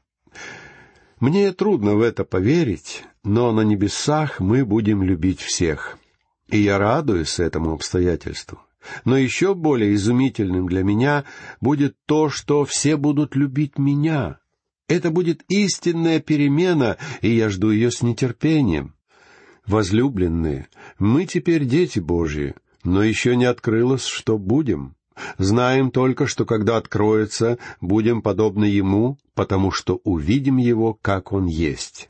Мне 1.19 1.51
трудно 1.51 1.95
в 1.95 2.01
это 2.01 2.24
поверить, 2.24 3.03
но 3.24 3.51
на 3.51 3.62
небесах 3.62 4.39
мы 4.39 4.65
будем 4.65 5.03
любить 5.03 5.41
всех. 5.41 5.97
И 6.50 6.59
я 6.59 6.77
радуюсь 6.77 7.39
этому 7.39 7.74
обстоятельству. 7.74 8.59
Но 9.03 9.17
еще 9.17 9.53
более 9.53 9.95
изумительным 9.95 10.67
для 10.67 10.83
меня 10.83 11.25
будет 11.59 11.95
то, 12.05 12.29
что 12.29 12.65
все 12.65 12.95
будут 12.95 13.36
любить 13.36 13.77
меня. 13.77 14.39
Это 14.88 15.12
будет 15.12 15.44
истинная 15.50 16.20
перемена, 16.20 16.98
и 17.22 17.29
я 17.29 17.50
жду 17.50 17.72
ее 17.72 17.91
с 17.91 18.01
нетерпением. 18.01 18.94
Возлюбленные, 19.65 20.67
мы 20.98 21.25
теперь 21.25 21.65
дети 21.65 22.00
Божьи, 22.00 22.56
но 22.84 23.03
еще 23.03 23.36
не 23.36 23.46
открылось, 23.46 24.06
что 24.06 24.38
будем. 24.38 24.96
Знаем 25.38 25.91
только, 25.91 26.25
что 26.25 26.46
когда 26.46 26.77
откроется, 26.77 27.58
будем 27.82 28.22
подобны 28.22 28.65
Ему, 28.65 29.17
потому 29.34 29.72
что 29.72 30.00
увидим 30.03 30.58
Его, 30.58 30.94
как 30.94 31.34
Он 31.34 31.48
есть. 31.48 32.08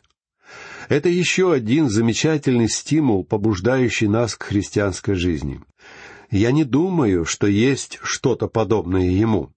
Это 0.88 1.10
еще 1.10 1.52
один 1.52 1.90
замечательный 1.90 2.70
стимул, 2.70 3.24
побуждающий 3.24 4.08
нас 4.08 4.36
к 4.36 4.44
христианской 4.44 5.16
жизни. 5.16 5.62
Я 6.30 6.52
не 6.52 6.64
думаю, 6.64 7.26
что 7.26 7.48
есть 7.48 8.00
что-то 8.04 8.48
подобное 8.48 9.10
ему. 9.10 9.52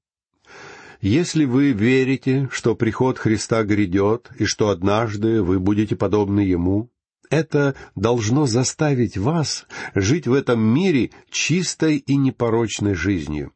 Если 1.01 1.47
вы 1.47 1.73
верите, 1.73 2.49
что 2.53 2.75
приход 2.75 3.19
Христа 3.19 3.63
грядет 3.65 4.31
и 4.39 4.45
что 4.45 4.69
однажды 4.69 5.43
вы 5.43 5.59
будете 5.59 5.97
подобны 5.97 6.41
Ему, 6.41 6.91
Это 7.31 7.77
должно 7.95 8.47
заставить 8.47 9.17
вас 9.17 9.67
жить 9.95 10.27
в 10.27 10.33
этом 10.33 10.61
мире 10.61 11.13
чистой 11.31 11.99
и 11.99 12.17
непорочной 12.17 12.95
жизнью. 12.95 13.53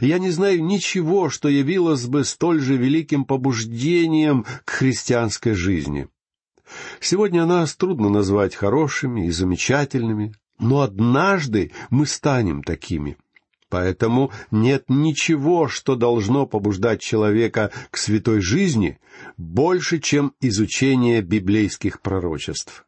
Я 0.00 0.18
не 0.18 0.30
знаю 0.30 0.64
ничего, 0.64 1.30
что 1.30 1.48
явилось 1.48 2.06
бы 2.06 2.24
столь 2.24 2.60
же 2.60 2.76
великим 2.76 3.24
побуждением 3.24 4.44
к 4.64 4.70
христианской 4.70 5.54
жизни. 5.54 6.08
Сегодня 7.00 7.46
нас 7.46 7.76
трудно 7.76 8.08
назвать 8.08 8.56
хорошими 8.56 9.28
и 9.28 9.30
замечательными, 9.30 10.34
но 10.58 10.80
однажды 10.80 11.70
мы 11.90 12.06
станем 12.06 12.64
такими. 12.64 13.16
Поэтому 13.68 14.30
нет 14.50 14.84
ничего, 14.88 15.66
что 15.68 15.96
должно 15.96 16.46
побуждать 16.46 17.00
человека 17.00 17.72
к 17.90 17.96
святой 17.96 18.40
жизни 18.40 19.00
больше, 19.36 19.98
чем 19.98 20.34
изучение 20.40 21.20
библейских 21.20 22.00
пророчеств. 22.00 22.86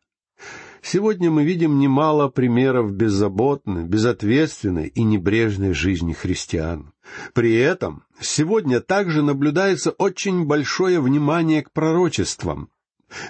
Сегодня 0.80 1.30
мы 1.30 1.44
видим 1.44 1.80
немало 1.80 2.28
примеров 2.28 2.92
беззаботной, 2.92 3.84
безответственной 3.84 4.86
и 4.86 5.02
небрежной 5.02 5.74
жизни 5.74 6.12
христиан. 6.12 6.92
При 7.34 7.54
этом 7.56 8.04
сегодня 8.20 8.80
также 8.80 9.22
наблюдается 9.22 9.90
очень 9.90 10.44
большое 10.44 11.00
внимание 11.00 11.62
к 11.62 11.72
пророчествам. 11.72 12.70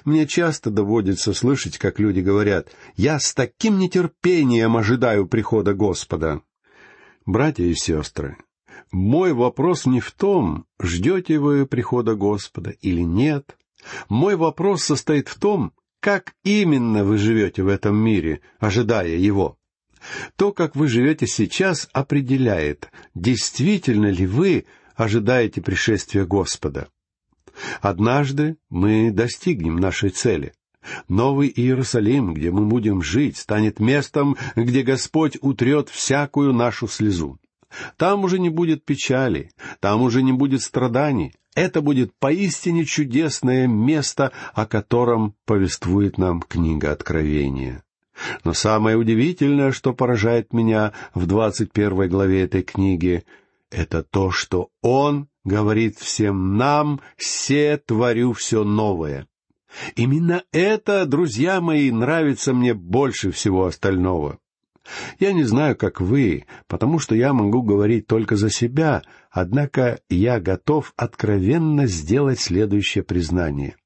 Мне 0.05 0.27
часто 0.27 0.71
доводится 0.71 1.33
слышать, 1.33 1.79
как 1.79 2.01
люди 2.01 2.21
говорят, 2.21 2.69
«Я 2.97 3.19
с 3.19 3.33
таким 3.33 3.79
нетерпением 3.79 4.77
ожидаю 4.77 5.27
прихода 5.27 5.73
Господа». 5.73 6.43
Братья 7.29 7.65
и 7.65 7.75
сестры, 7.75 8.39
мой 8.91 9.35
вопрос 9.35 9.85
не 9.85 10.01
в 10.01 10.13
том, 10.13 10.65
ждете 10.81 11.39
вы 11.39 11.67
прихода 11.67 12.15
Господа 12.15 12.71
или 12.71 13.03
нет. 13.03 13.59
Мой 14.09 14.35
вопрос 14.35 14.85
состоит 14.85 15.29
в 15.29 15.39
том, 15.39 15.75
как 16.01 16.33
именно 16.43 17.05
вы 17.05 17.19
живете 17.19 17.63
в 17.63 17.69
этом 17.69 17.99
мире, 17.99 18.41
ожидая 18.59 19.15
Его. 19.15 19.59
То, 20.37 20.53
как 20.53 20.75
вы 20.75 20.89
живете 20.89 21.27
сейчас, 21.27 21.91
определяет, 21.93 22.91
действительно 23.15 24.07
ли 24.07 24.27
вы 24.27 24.65
ожидаете 24.97 25.61
пришествия 25.61 26.25
Господа. 26.25 26.89
Однажды 27.83 28.57
мы 28.71 29.11
достигнем 29.11 29.77
нашей 29.77 30.09
цели. 30.09 30.55
Новый 31.09 31.53
Иерусалим, 31.55 32.35
где 32.35 32.51
мы 32.51 32.67
будем 32.67 33.03
жить, 33.03 33.37
станет 33.37 33.81
местом, 33.81 34.37
где 34.57 34.83
Господь 34.83 35.39
утрет 35.41 35.89
всякую 35.89 36.53
нашу 36.53 36.89
слезу. 36.89 37.39
Там 37.97 38.25
уже 38.25 38.39
не 38.39 38.49
будет 38.49 38.85
печали, 38.85 39.51
там 39.81 40.03
уже 40.03 40.23
не 40.23 40.33
будет 40.33 40.63
страданий. 40.63 41.35
Это 41.55 41.81
будет 41.81 42.13
поистине 42.19 42.85
чудесное 42.85 43.67
место, 43.67 44.33
о 44.55 44.65
котором 44.67 45.35
повествует 45.45 46.17
нам 46.17 46.41
книга 46.41 46.93
Откровения. 46.93 47.83
Но 48.45 48.53
самое 48.53 48.97
удивительное, 48.97 49.73
что 49.73 49.93
поражает 49.93 50.53
меня 50.53 50.93
в 51.15 51.27
двадцать 51.27 51.73
первой 51.73 52.09
главе 52.09 52.43
этой 52.43 52.63
книги, 52.63 53.25
это 53.71 54.03
то, 54.03 54.31
что 54.31 54.71
Он 54.83 55.29
говорит 55.45 55.99
всем 55.99 56.57
нам, 56.57 57.01
«Се 57.17 57.77
творю 57.77 58.33
все 58.33 58.65
новое». 58.65 59.27
Именно 59.97 60.45
это, 60.53 61.07
друзья 61.07 61.61
мои, 61.61 61.91
нравится 61.91 62.53
мне 62.55 62.75
больше 62.75 63.31
всего 63.31 63.67
остального. 63.67 64.39
Я 65.19 65.33
не 65.33 65.45
знаю, 65.45 65.77
как 65.77 66.01
вы, 66.01 66.47
потому 66.67 66.99
что 66.99 67.15
я 67.15 67.33
могу 67.33 67.63
говорить 67.63 68.07
только 68.07 68.37
за 68.37 68.51
себя, 68.51 69.03
однако 69.31 70.01
я 70.09 70.41
готов 70.41 70.95
откровенно 70.97 71.87
сделать 71.87 72.41
следующее 72.41 73.05
признание. 73.05 73.77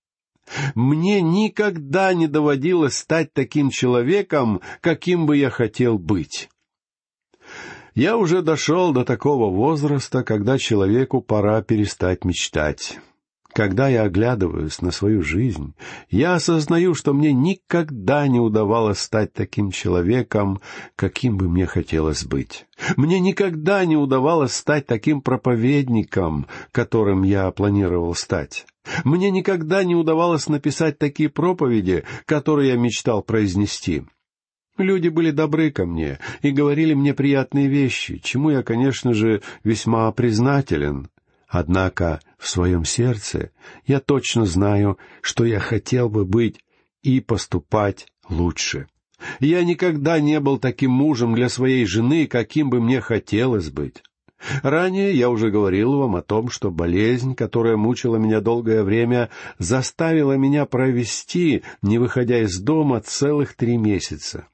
Мне 0.75 1.21
никогда 1.21 2.13
не 2.15 2.27
доводилось 2.27 2.97
стать 2.97 3.33
таким 3.33 3.71
человеком, 3.71 4.61
каким 4.81 5.27
бы 5.27 5.37
я 5.37 5.51
хотел 5.51 5.99
быть. 5.99 6.49
Я 7.95 8.17
уже 8.17 8.43
дошел 8.43 8.93
до 8.93 9.05
такого 9.05 9.51
возраста, 9.51 10.23
когда 10.23 10.59
человеку 10.59 11.21
пора 11.21 11.63
перестать 11.63 12.25
мечтать. 12.25 12.99
Когда 13.55 13.89
я 13.89 14.05
оглядываюсь 14.05 14.81
на 14.81 14.91
свою 14.91 15.23
жизнь, 15.23 15.75
я 16.11 16.35
осознаю, 16.35 16.95
что 16.95 17.13
мне 17.13 17.33
никогда 17.35 18.27
не 18.27 18.41
удавалось 18.41 18.99
стать 18.99 19.35
таким 19.35 19.71
человеком, 19.71 20.61
каким 20.97 21.37
бы 21.37 21.49
мне 21.49 21.67
хотелось 21.67 22.25
быть. 22.25 22.67
Мне 22.97 23.21
никогда 23.21 23.85
не 23.85 23.97
удавалось 23.97 24.55
стать 24.55 24.87
таким 24.87 25.21
проповедником, 25.21 26.47
которым 26.73 27.25
я 27.25 27.51
планировал 27.51 28.15
стать. 28.15 28.65
Мне 29.05 29.31
никогда 29.31 29.85
не 29.85 29.95
удавалось 29.95 30.49
написать 30.49 30.99
такие 30.99 31.29
проповеди, 31.29 32.05
которые 32.25 32.71
я 32.71 32.77
мечтал 32.77 33.23
произнести. 33.23 34.05
Люди 34.79 35.09
были 35.09 35.31
добры 35.31 35.71
ко 35.71 35.85
мне 35.85 36.19
и 36.41 36.51
говорили 36.51 36.95
мне 36.95 37.13
приятные 37.13 37.69
вещи, 37.69 38.19
чему 38.25 38.49
я, 38.49 38.63
конечно 38.63 39.13
же, 39.13 39.43
весьма 39.63 40.11
признателен. 40.13 41.09
Однако 41.47 42.21
в 42.43 42.49
своем 42.49 42.85
сердце 42.85 43.53
я 43.87 44.01
точно 44.01 44.47
знаю, 44.47 44.99
что 45.21 45.45
я 45.45 45.61
хотел 45.61 46.09
бы 46.09 46.25
быть 46.25 46.59
и 47.01 47.21
поступать 47.21 48.09
лучше. 48.29 48.89
Я 49.39 49.63
никогда 49.63 50.19
не 50.19 50.41
был 50.41 50.59
таким 50.59 50.91
мужем 50.91 51.37
для 51.37 51.49
своей 51.49 51.87
жены, 51.87 52.27
каким 52.27 52.69
бы 52.69 52.81
мне 52.81 53.01
хотелось 53.01 53.71
быть. 53.71 54.03
Ранее 54.65 55.15
я 55.15 55.31
уже 55.31 55.53
говорил 55.53 55.97
вам 55.99 56.17
о 56.17 56.23
том, 56.23 56.51
что 56.51 56.73
болезнь, 56.73 57.37
которая 57.37 57.77
мучила 57.77 58.17
меня 58.17 58.41
долгое 58.41 58.83
время, 58.83 59.31
заставила 59.59 60.33
меня 60.33 60.67
провести, 60.67 61.63
не 61.81 61.99
выходя 61.99 62.41
из 62.41 62.59
дома, 62.59 63.01
целых 63.01 63.55
три 63.55 63.77
месяца. 63.77 64.49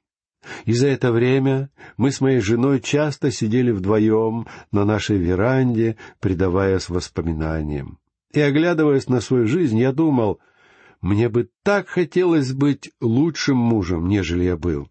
И 0.65 0.73
за 0.73 0.87
это 0.87 1.11
время 1.11 1.69
мы 1.97 2.11
с 2.11 2.21
моей 2.21 2.39
женой 2.39 2.79
часто 2.79 3.31
сидели 3.31 3.71
вдвоем 3.71 4.47
на 4.71 4.85
нашей 4.85 5.17
веранде, 5.17 5.97
предаваясь 6.19 6.89
воспоминаниям. 6.89 7.99
И, 8.31 8.39
оглядываясь 8.39 9.07
на 9.09 9.21
свою 9.21 9.47
жизнь, 9.47 9.77
я 9.77 9.91
думал, 9.91 10.39
мне 11.01 11.29
бы 11.29 11.49
так 11.63 11.87
хотелось 11.87 12.53
быть 12.53 12.91
лучшим 13.01 13.57
мужем, 13.57 14.07
нежели 14.07 14.43
я 14.43 14.57
был. 14.57 14.89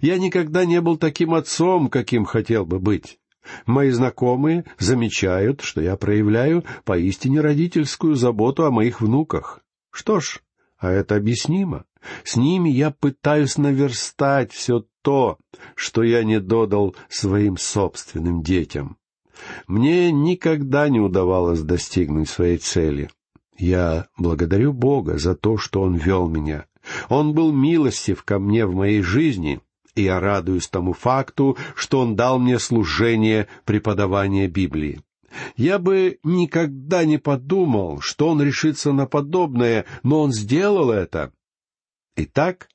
Я 0.00 0.18
никогда 0.18 0.64
не 0.64 0.80
был 0.80 0.96
таким 0.96 1.34
отцом, 1.34 1.88
каким 1.88 2.24
хотел 2.24 2.64
бы 2.64 2.78
быть. 2.78 3.18
Мои 3.66 3.90
знакомые 3.90 4.64
замечают, 4.78 5.60
что 5.60 5.80
я 5.80 5.96
проявляю 5.96 6.64
поистине 6.84 7.40
родительскую 7.40 8.14
заботу 8.14 8.64
о 8.64 8.70
моих 8.70 9.00
внуках. 9.00 9.60
Что 9.90 10.20
ж, 10.20 10.40
а 10.78 10.90
это 10.90 11.16
объяснимо. 11.16 11.84
С 12.24 12.36
ними 12.36 12.68
я 12.68 12.90
пытаюсь 12.90 13.56
наверстать 13.58 14.52
все 14.52 14.84
то, 15.02 15.38
что 15.74 16.02
я 16.02 16.24
не 16.24 16.40
додал 16.40 16.94
своим 17.08 17.56
собственным 17.56 18.42
детям. 18.42 18.96
Мне 19.66 20.12
никогда 20.12 20.88
не 20.88 21.00
удавалось 21.00 21.60
достигнуть 21.60 22.28
своей 22.28 22.58
цели. 22.58 23.10
Я 23.56 24.06
благодарю 24.16 24.72
Бога 24.72 25.18
за 25.18 25.34
то, 25.34 25.58
что 25.58 25.82
Он 25.82 25.96
вел 25.96 26.28
меня. 26.28 26.66
Он 27.08 27.32
был 27.32 27.52
милостив 27.52 28.22
ко 28.24 28.38
мне 28.38 28.66
в 28.66 28.74
моей 28.74 29.02
жизни, 29.02 29.60
и 29.94 30.02
я 30.02 30.20
радуюсь 30.20 30.68
тому 30.68 30.92
факту, 30.92 31.56
что 31.74 32.00
Он 32.00 32.16
дал 32.16 32.38
мне 32.38 32.58
служение 32.58 33.48
преподавания 33.64 34.48
Библии. 34.48 35.00
Я 35.56 35.78
бы 35.78 36.18
никогда 36.22 37.04
не 37.04 37.18
подумал, 37.18 38.00
что 38.00 38.28
он 38.28 38.42
решится 38.42 38.92
на 38.92 39.06
подобное, 39.06 39.84
но 40.02 40.20
он 40.20 40.32
сделал 40.32 40.90
это. 40.90 41.32
Итак, 42.16 42.68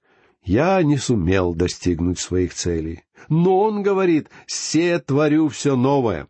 я 0.44 0.82
не 0.84 0.98
сумел 0.98 1.54
достигнуть 1.54 2.20
своих 2.20 2.54
целей. 2.54 3.04
Но 3.30 3.60
он 3.60 3.84
говорит, 3.84 4.30
«Се 4.48 5.00
творю 5.00 5.48
все 5.50 5.76
новое». 5.76 6.28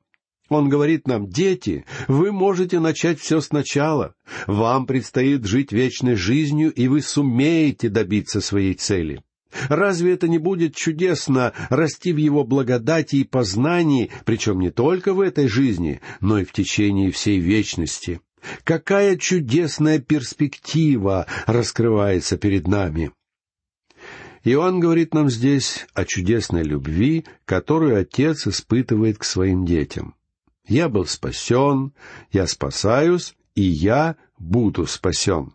Он 0.49 0.67
говорит 0.67 1.07
нам, 1.07 1.27
«Дети, 1.27 1.85
вы 2.07 2.31
можете 2.31 2.79
начать 2.79 3.19
все 3.19 3.39
сначала. 3.39 4.15
Вам 4.47 4.87
предстоит 4.87 5.45
жить 5.45 5.71
вечной 5.71 6.15
жизнью, 6.15 6.71
и 6.71 6.87
вы 6.87 7.01
сумеете 7.01 7.89
добиться 7.89 8.41
своей 8.41 8.73
цели». 8.73 9.23
Разве 9.67 10.13
это 10.13 10.27
не 10.27 10.37
будет 10.37 10.75
чудесно 10.75 11.53
расти 11.69 12.13
в 12.13 12.17
его 12.17 12.43
благодати 12.43 13.17
и 13.17 13.23
познании, 13.23 14.11
причем 14.23 14.59
не 14.59 14.69
только 14.69 15.13
в 15.13 15.21
этой 15.21 15.47
жизни, 15.47 16.01
но 16.21 16.39
и 16.39 16.45
в 16.45 16.51
течение 16.51 17.11
всей 17.11 17.39
вечности? 17.39 18.21
Какая 18.63 19.17
чудесная 19.17 19.99
перспектива 19.99 21.25
раскрывается 21.45 22.37
перед 22.37 22.67
нами! 22.67 23.11
Иоанн 24.43 24.79
говорит 24.79 25.13
нам 25.13 25.29
здесь 25.29 25.85
о 25.93 26.05
чудесной 26.05 26.63
любви, 26.63 27.25
которую 27.45 27.99
Отец 27.99 28.47
испытывает 28.47 29.17
к 29.17 29.23
своим 29.23 29.65
детям. 29.65 30.15
«Я 30.67 30.87
был 30.87 31.05
спасен, 31.05 31.93
я 32.31 32.47
спасаюсь, 32.47 33.35
и 33.55 33.61
я 33.61 34.15
буду 34.37 34.85
спасен». 34.85 35.53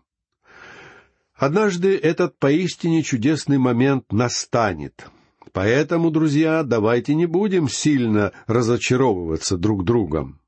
Однажды 1.33 1.97
этот 1.97 2.37
поистине 2.37 3.03
чудесный 3.03 3.57
момент 3.57 4.11
настанет. 4.11 5.07
Поэтому, 5.51 6.11
друзья, 6.11 6.63
давайте 6.63 7.15
не 7.15 7.25
будем 7.25 7.67
сильно 7.67 8.31
разочаровываться 8.47 9.57
друг 9.57 9.83
другом. 9.83 10.39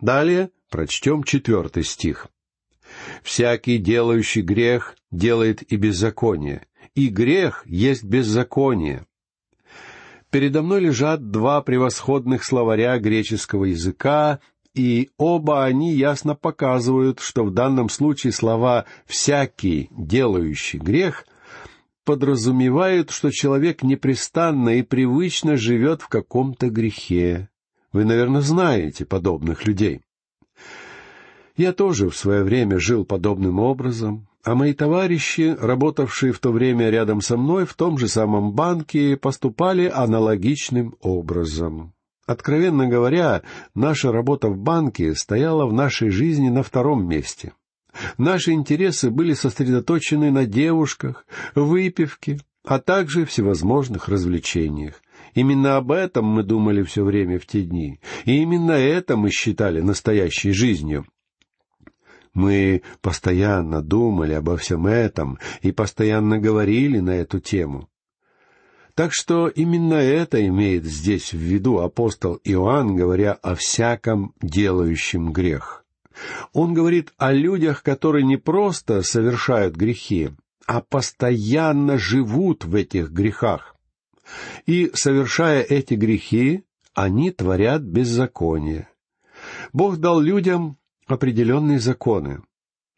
Далее 0.00 0.50
прочтем 0.74 1.22
четвертый 1.22 1.84
стих. 1.84 2.26
«Всякий, 3.22 3.78
делающий 3.78 4.42
грех, 4.42 4.96
делает 5.12 5.62
и 5.72 5.76
беззаконие, 5.76 6.66
и 6.96 7.06
грех 7.06 7.62
есть 7.64 8.02
беззаконие. 8.02 9.06
Передо 10.30 10.62
мной 10.62 10.80
лежат 10.80 11.30
два 11.30 11.62
превосходных 11.62 12.42
словаря 12.42 12.98
греческого 12.98 13.66
языка, 13.66 14.40
и 14.74 15.10
оба 15.16 15.64
они 15.64 15.94
ясно 15.94 16.34
показывают, 16.34 17.20
что 17.20 17.44
в 17.44 17.52
данном 17.52 17.88
случае 17.88 18.32
слова 18.32 18.84
«всякий, 19.06 19.90
делающий 19.92 20.80
грех» 20.80 21.24
подразумевают, 22.04 23.12
что 23.12 23.30
человек 23.30 23.84
непрестанно 23.84 24.70
и 24.70 24.82
привычно 24.82 25.56
живет 25.56 26.02
в 26.02 26.08
каком-то 26.08 26.68
грехе. 26.68 27.48
Вы, 27.92 28.04
наверное, 28.04 28.40
знаете 28.40 29.06
подобных 29.06 29.66
людей. 29.68 30.03
Я 31.56 31.72
тоже 31.72 32.10
в 32.10 32.16
свое 32.16 32.42
время 32.42 32.80
жил 32.80 33.04
подобным 33.04 33.60
образом, 33.60 34.26
а 34.42 34.56
мои 34.56 34.74
товарищи, 34.74 35.56
работавшие 35.58 36.32
в 36.32 36.40
то 36.40 36.50
время 36.50 36.90
рядом 36.90 37.20
со 37.20 37.36
мной 37.36 37.64
в 37.64 37.74
том 37.74 37.96
же 37.96 38.08
самом 38.08 38.52
банке, 38.52 39.16
поступали 39.16 39.86
аналогичным 39.86 40.96
образом. 41.00 41.92
Откровенно 42.26 42.88
говоря, 42.88 43.42
наша 43.74 44.10
работа 44.10 44.48
в 44.48 44.58
банке 44.58 45.14
стояла 45.14 45.66
в 45.66 45.72
нашей 45.72 46.10
жизни 46.10 46.48
на 46.48 46.62
втором 46.62 47.06
месте. 47.06 47.52
Наши 48.18 48.52
интересы 48.52 49.10
были 49.10 49.34
сосредоточены 49.34 50.32
на 50.32 50.46
девушках, 50.46 51.24
выпивке, 51.54 52.40
а 52.64 52.80
также 52.80 53.24
всевозможных 53.24 54.08
развлечениях. 54.08 55.00
Именно 55.34 55.76
об 55.76 55.92
этом 55.92 56.24
мы 56.24 56.42
думали 56.42 56.82
все 56.82 57.04
время 57.04 57.38
в 57.38 57.46
те 57.46 57.62
дни, 57.62 58.00
и 58.24 58.42
именно 58.42 58.72
это 58.72 59.16
мы 59.16 59.30
считали 59.30 59.80
настоящей 59.80 60.52
жизнью. 60.52 61.06
Мы 62.34 62.82
постоянно 63.00 63.80
думали 63.80 64.32
обо 64.32 64.56
всем 64.56 64.86
этом 64.86 65.38
и 65.62 65.70
постоянно 65.70 66.38
говорили 66.38 66.98
на 66.98 67.10
эту 67.10 67.40
тему. 67.40 67.88
Так 68.94 69.12
что 69.12 69.48
именно 69.48 69.94
это 69.94 70.44
имеет 70.46 70.84
здесь 70.84 71.32
в 71.32 71.38
виду 71.38 71.78
апостол 71.78 72.40
Иоанн, 72.44 72.94
говоря 72.94 73.32
о 73.32 73.54
всяком 73.54 74.34
делающем 74.40 75.32
грех. 75.32 75.84
Он 76.52 76.74
говорит 76.74 77.12
о 77.16 77.32
людях, 77.32 77.82
которые 77.82 78.24
не 78.24 78.36
просто 78.36 79.02
совершают 79.02 79.74
грехи, 79.74 80.30
а 80.66 80.80
постоянно 80.80 81.98
живут 81.98 82.64
в 82.64 82.74
этих 82.74 83.10
грехах. 83.10 83.74
И, 84.66 84.90
совершая 84.94 85.62
эти 85.62 85.94
грехи, 85.94 86.64
они 86.94 87.32
творят 87.32 87.82
беззаконие. 87.82 88.88
Бог 89.72 89.96
дал 89.96 90.20
людям 90.20 90.78
определенные 91.06 91.78
законы. 91.78 92.42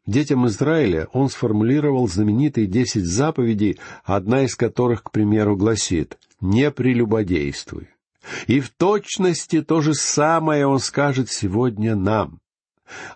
Детям 0.06 0.46
Израиля 0.46 1.08
он 1.12 1.28
сформулировал 1.28 2.06
знаменитые 2.08 2.66
десять 2.66 3.06
заповедей, 3.06 3.78
одна 4.04 4.44
из 4.44 4.54
которых, 4.54 5.02
к 5.02 5.10
примеру, 5.10 5.56
гласит 5.56 6.18
«Не 6.40 6.70
прелюбодействуй». 6.70 7.88
И 8.46 8.60
в 8.60 8.70
точности 8.70 9.62
то 9.62 9.80
же 9.80 9.94
самое 9.94 10.66
он 10.66 10.78
скажет 10.78 11.30
сегодня 11.30 11.96
нам. 11.96 12.40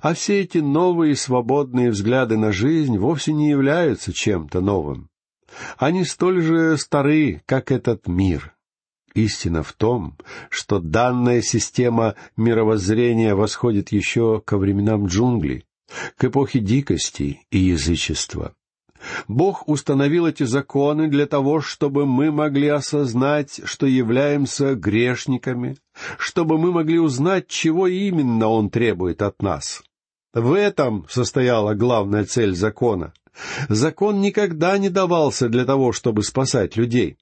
А 0.00 0.14
все 0.14 0.40
эти 0.40 0.58
новые 0.58 1.14
свободные 1.14 1.90
взгляды 1.90 2.36
на 2.36 2.52
жизнь 2.52 2.98
вовсе 2.98 3.32
не 3.32 3.50
являются 3.50 4.12
чем-то 4.12 4.60
новым. 4.60 5.08
Они 5.78 6.04
столь 6.04 6.42
же 6.42 6.76
стары, 6.76 7.42
как 7.46 7.70
этот 7.70 8.06
мир. 8.08 8.54
Истина 9.14 9.62
в 9.62 9.72
том, 9.72 10.16
что 10.50 10.78
данная 10.78 11.42
система 11.42 12.14
мировоззрения 12.36 13.34
восходит 13.34 13.90
еще 13.90 14.40
ко 14.44 14.56
временам 14.56 15.06
джунглей, 15.06 15.64
к 16.16 16.24
эпохе 16.24 16.60
дикости 16.60 17.40
и 17.50 17.58
язычества. 17.58 18.54
Бог 19.28 19.66
установил 19.66 20.26
эти 20.26 20.42
законы 20.42 21.08
для 21.08 21.26
того, 21.26 21.60
чтобы 21.60 22.06
мы 22.06 22.30
могли 22.30 22.68
осознать, 22.68 23.60
что 23.64 23.86
являемся 23.86 24.74
грешниками, 24.74 25.76
чтобы 26.18 26.58
мы 26.58 26.70
могли 26.70 26.98
узнать, 26.98 27.48
чего 27.48 27.86
именно 27.86 28.48
Он 28.48 28.70
требует 28.70 29.22
от 29.22 29.42
нас. 29.42 29.82
В 30.34 30.52
этом 30.52 31.06
состояла 31.08 31.74
главная 31.74 32.24
цель 32.24 32.54
закона. 32.54 33.12
Закон 33.68 34.20
никогда 34.20 34.76
не 34.78 34.90
давался 34.90 35.48
для 35.48 35.64
того, 35.64 35.92
чтобы 35.92 36.22
спасать 36.22 36.76
людей. 36.76 37.16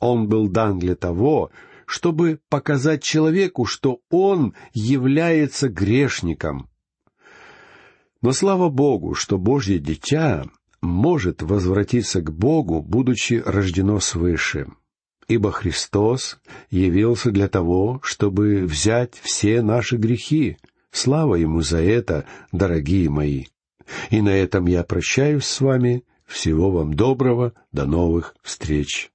Он 0.00 0.28
был 0.28 0.48
дан 0.48 0.78
для 0.78 0.96
того, 0.96 1.50
чтобы 1.86 2.40
показать 2.48 3.02
человеку, 3.02 3.64
что 3.64 4.00
он 4.10 4.54
является 4.72 5.68
грешником, 5.68 6.70
но 8.22 8.32
слава 8.32 8.68
Богу, 8.68 9.14
что 9.14 9.38
Божье 9.38 9.78
дитя 9.78 10.44
может 10.82 11.42
возвратиться 11.42 12.20
к 12.20 12.32
Богу, 12.32 12.82
будучи 12.82 13.42
рождено 13.44 13.98
свыше. 13.98 14.66
Ибо 15.26 15.52
Христос 15.52 16.38
явился 16.70 17.30
для 17.30 17.48
того, 17.48 18.00
чтобы 18.02 18.64
взять 18.64 19.14
все 19.22 19.62
наши 19.62 19.96
грехи. 19.96 20.58
Слава 20.90 21.36
Ему 21.36 21.62
за 21.62 21.80
это, 21.80 22.24
дорогие 22.52 23.08
мои. 23.08 23.46
И 24.10 24.20
на 24.20 24.30
этом 24.30 24.66
я 24.66 24.82
прощаюсь 24.82 25.44
с 25.44 25.60
вами. 25.60 26.04
Всего 26.26 26.70
вам 26.70 26.94
доброго. 26.94 27.54
До 27.72 27.86
новых 27.86 28.34
встреч. 28.42 29.10